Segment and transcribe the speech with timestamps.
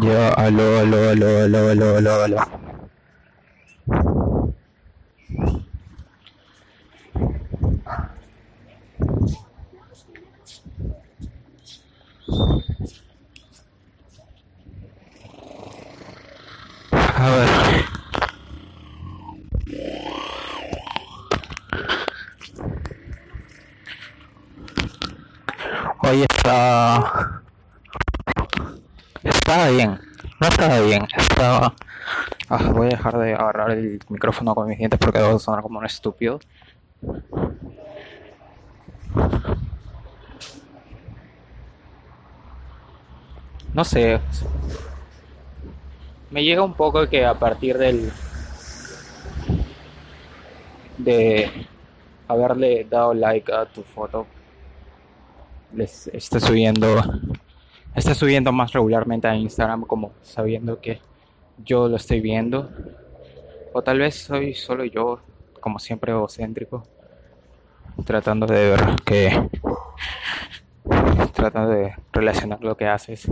[0.00, 2.38] Ya, aló, aló, aló, aló, aló, aló, aló.
[17.16, 17.84] A ver.
[26.02, 27.33] Hoy está...
[29.54, 30.00] Estaba bien.
[30.40, 31.06] No estaba bien.
[31.16, 31.74] Estaba...
[32.48, 35.78] Ah, voy a dejar de agarrar el micrófono con mis dientes porque debo sonar como
[35.78, 36.40] un estúpido.
[43.72, 44.20] No sé.
[46.32, 48.10] Me llega un poco que a partir del...
[50.98, 51.68] De
[52.26, 54.26] haberle dado like a tu foto
[55.72, 57.02] les esté subiendo
[57.94, 61.00] esté subiendo más regularmente a Instagram como sabiendo que
[61.64, 62.70] yo lo estoy viendo.
[63.72, 65.20] O tal vez soy solo yo
[65.60, 66.86] como siempre egocéntrico
[68.04, 69.48] tratando de ver que
[71.32, 73.30] tratando de relacionar lo que haces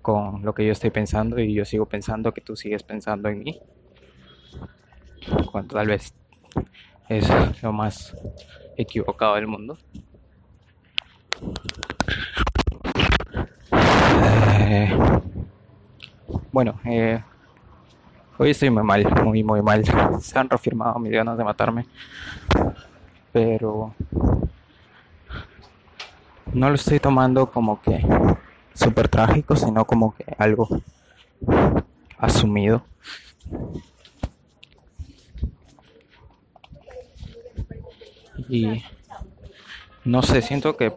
[0.00, 3.40] con lo que yo estoy pensando y yo sigo pensando que tú sigues pensando en
[3.40, 3.60] mí.
[5.50, 6.14] Cuando tal vez
[7.08, 7.28] es
[7.62, 8.16] lo más
[8.76, 9.78] equivocado del mundo
[14.66, 14.88] eh,
[16.50, 17.22] bueno, eh,
[18.38, 19.84] hoy estoy muy mal, muy, muy mal.
[20.20, 21.86] Se han reafirmado mis ganas de matarme.
[23.32, 23.94] Pero
[26.52, 28.04] no lo estoy tomando como que
[28.72, 30.68] súper trágico, sino como que algo
[32.18, 32.84] asumido.
[38.48, 38.82] Y
[40.04, 40.92] no sé, siento que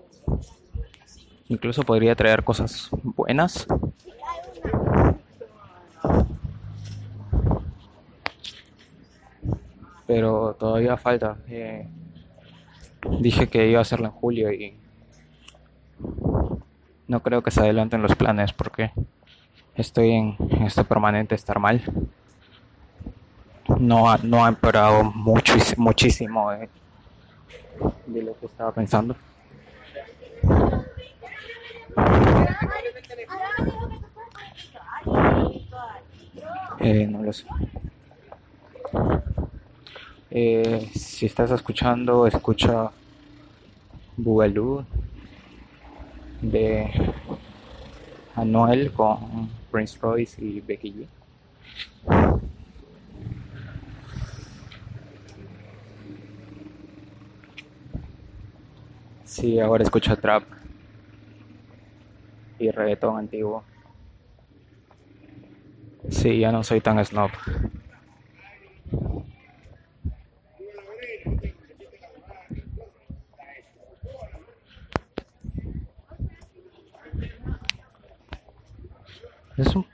[1.50, 3.68] incluso podría traer cosas buenas.
[10.06, 11.38] Pero todavía falta.
[11.50, 11.88] Eh,
[13.20, 14.76] dije que iba a hacerlo en julio y
[17.08, 18.92] no creo que se adelanten los planes porque
[19.76, 21.82] estoy en, esto permanente estar mal.
[23.80, 26.70] No ha, no ha empeorado mucho, muchísimo eh,
[28.06, 29.16] de lo que estaba pensando.
[36.80, 37.46] Eh, no lo sé.
[40.30, 42.92] Eh, si estás escuchando, escucha
[44.16, 44.86] Bugalú
[46.42, 46.92] de
[48.36, 51.08] Anuel con Prince Royce y Becky G.
[59.24, 60.44] Sí, ahora escucho trap
[62.60, 63.64] y reggaetón antiguo.
[66.10, 67.32] Sí, ya no soy tan snob.
[79.58, 79.86] Es un...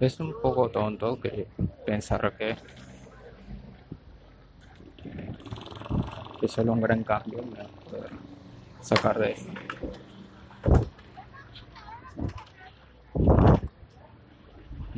[0.00, 1.46] Es un poco tonto que
[1.84, 2.56] pensar que
[6.40, 7.42] que solo un gran cambio
[7.90, 8.10] poder
[8.80, 9.52] sacar de esto.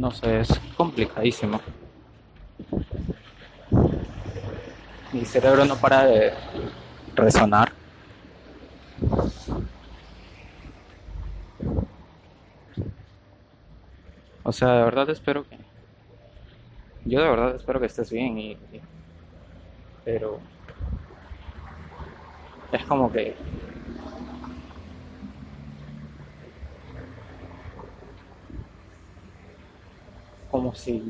[0.03, 1.61] No sé, es complicadísimo.
[5.13, 6.33] Mi cerebro no para de
[7.15, 7.71] resonar.
[14.43, 15.57] O sea, de verdad espero que...
[17.05, 18.59] Yo de verdad espero que estés bien y...
[20.05, 20.41] Pero...
[22.73, 23.37] Es como que...
[30.53, 31.03] Como si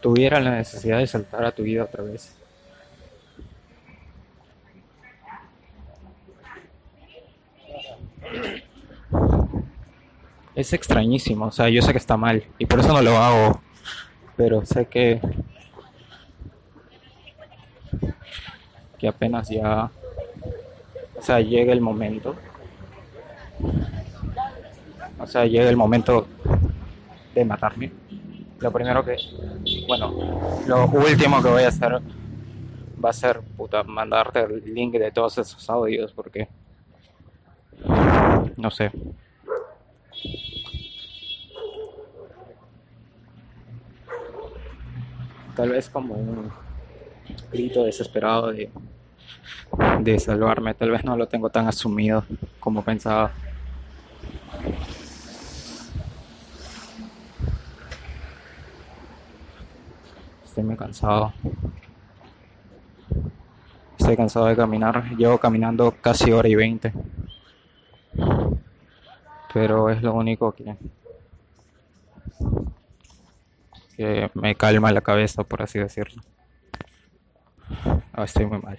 [0.00, 2.34] tuviera la necesidad de saltar a tu vida otra vez.
[10.56, 13.60] Es extrañísimo, o sea, yo sé que está mal y por eso no lo hago,
[14.36, 15.20] pero sé que
[18.98, 19.90] que apenas ya
[21.20, 22.34] o sea, llega el momento.
[25.18, 26.26] O sea, llega el momento
[27.34, 27.92] de matarme.
[28.60, 29.16] Lo primero que,
[29.86, 30.12] bueno,
[30.66, 32.00] lo último que voy a hacer
[33.02, 36.48] va a ser, puta, mandarte el link de todos esos audios porque,
[38.56, 38.90] no sé.
[45.56, 46.50] Tal vez como un
[47.50, 48.70] grito desesperado de
[50.00, 50.74] de salvarme.
[50.74, 52.24] Tal vez no lo tengo tan asumido
[52.58, 53.32] como pensaba.
[60.60, 61.32] Estoy cansado.
[63.98, 65.08] Estoy cansado de caminar.
[65.16, 66.92] Llevo caminando casi hora y veinte.
[69.54, 70.76] Pero es lo único que,
[73.96, 76.22] que me calma la cabeza, por así decirlo.
[78.12, 78.78] Ah, estoy muy mal.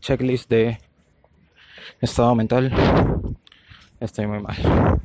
[0.00, 0.78] Checklist de
[2.00, 2.72] estado mental.
[3.98, 5.00] Estoy muy mal.